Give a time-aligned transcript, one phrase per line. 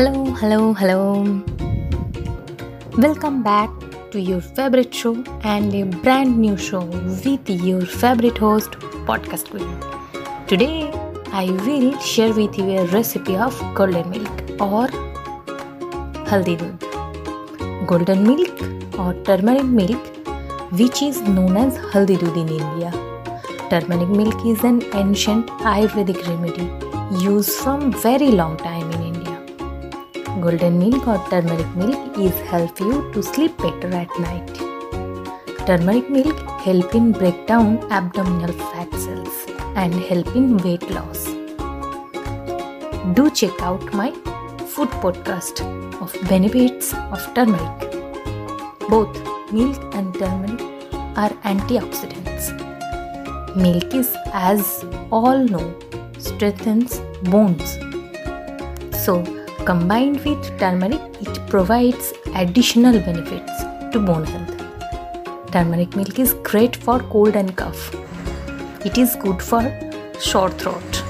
[0.00, 0.72] hello, hello.
[0.80, 0.98] Hello.
[2.96, 3.70] Welcome back
[4.12, 6.80] to your favorite show and a brand new show
[7.24, 8.70] with your favorite host,
[9.10, 9.74] Podcast Queen.
[10.46, 10.90] Today,
[11.32, 14.86] I will share with you a recipe of golden milk or
[16.30, 17.86] haldi doodh.
[17.92, 18.64] Golden milk
[18.98, 20.02] or turmeric milk,
[20.82, 22.90] which is known as haldi in India.
[23.68, 26.70] Turmeric milk is an ancient Ayurvedic remedy
[27.28, 28.89] used from very long time.
[30.42, 34.54] Golden milk or turmeric milk is help you to sleep better at night.
[35.66, 41.26] Turmeric milk help in break down abdominal fat cells and help in weight loss.
[43.14, 44.12] Do check out my
[44.72, 45.60] food podcast
[46.00, 47.90] of benefits of turmeric.
[48.88, 49.20] Both
[49.52, 50.60] milk and turmeric
[51.16, 52.48] are antioxidants.
[53.56, 55.74] Milk is as all know
[56.18, 57.78] strengthens bones.
[59.04, 59.22] So
[59.66, 65.52] Combined with turmeric, it provides additional benefits to bone health.
[65.52, 67.94] Turmeric milk is great for cold and cough.
[68.84, 69.62] It is good for
[70.18, 71.02] sore throat.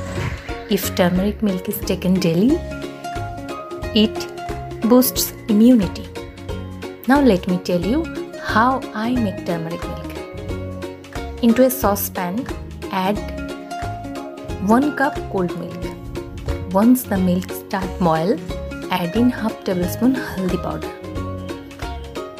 [0.69, 2.56] If turmeric milk is taken daily,
[3.95, 4.19] it
[4.89, 6.06] boosts immunity.
[7.09, 8.05] Now let me tell you
[8.43, 11.43] how I make turmeric milk.
[11.43, 12.47] Into a saucepan,
[12.91, 13.17] add
[14.69, 15.80] 1 cup cold milk.
[16.73, 18.39] Once the milk start boil,
[18.93, 20.93] add in half tablespoon haldi powder.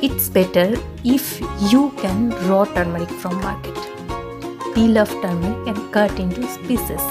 [0.09, 0.67] It's better
[1.05, 1.41] if
[1.73, 3.75] you can raw turmeric from market.
[4.75, 7.03] Peel off turmeric and cut into pieces.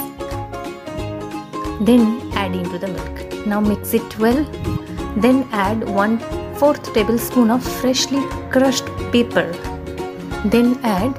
[1.82, 3.46] Then add into the milk.
[3.46, 4.42] Now mix it well.
[5.28, 6.18] Then add 1
[6.64, 9.48] 4th tablespoon of freshly crushed pepper.
[10.56, 11.12] Then add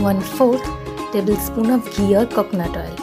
[0.00, 0.76] 1 4th
[1.12, 3.01] tablespoon of ghee or coconut oil.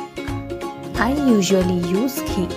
[1.02, 2.50] I usually use ghee.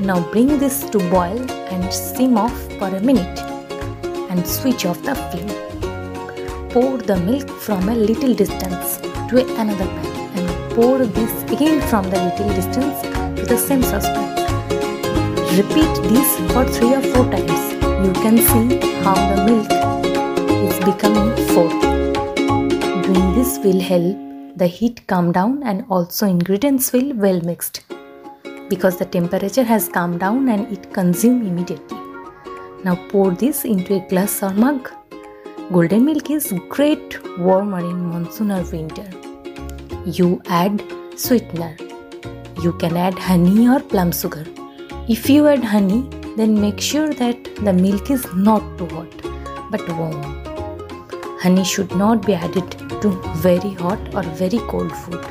[0.00, 1.38] Now bring this to boil
[1.70, 3.38] and steam off for a minute
[4.28, 5.52] and switch off the flame.
[6.70, 8.98] Pour the milk from a little distance
[9.30, 13.00] to another pan and pour this again from the little distance
[13.38, 14.34] to the same saucepan.
[15.56, 17.64] Repeat this for 3 or 4 times.
[18.04, 19.70] You can see how the milk
[20.68, 21.80] is becoming fourth.
[23.06, 27.84] Doing this will help the heat calm down and also ingredients will well mixed
[28.70, 31.98] because the temperature has come down and it consume immediately.
[32.84, 34.90] Now pour this into a glass or mug.
[35.72, 39.08] Golden milk is great warmer in monsoon or winter.
[40.06, 40.82] You add
[41.16, 41.76] sweetener.
[42.62, 44.44] You can add honey or plum sugar.
[45.08, 49.12] If you add honey, then make sure that the milk is not too hot
[49.70, 50.45] but warm.
[51.40, 52.70] Honey should not be added
[53.02, 55.24] to very hot or very cold food.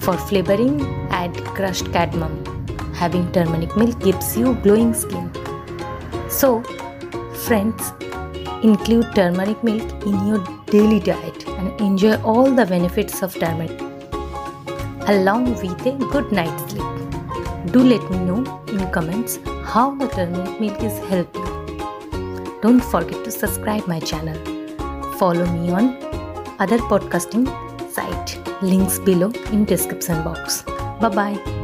[0.00, 0.80] For flavoring,
[1.10, 2.44] add crushed cardamom.
[2.94, 5.30] Having turmeric milk gives you glowing skin.
[6.28, 6.62] So,
[7.46, 7.92] friends,
[8.62, 13.80] include turmeric milk in your daily diet and enjoy all the benefits of turmeric
[15.08, 17.72] along with a good night's sleep.
[17.72, 21.42] Do let me know in comments how the turmeric milk is helping.
[22.60, 24.51] Don't forget to subscribe my channel.
[25.18, 25.96] Follow me on
[26.58, 27.46] other podcasting
[27.90, 30.62] site links below in description box
[31.00, 31.61] bye bye